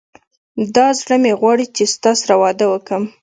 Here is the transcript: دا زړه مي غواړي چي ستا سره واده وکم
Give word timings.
دا 0.75 0.87
زړه 0.99 1.15
مي 1.23 1.31
غواړي 1.39 1.65
چي 1.75 1.83
ستا 1.93 2.11
سره 2.21 2.33
واده 2.41 2.65
وکم 2.69 3.03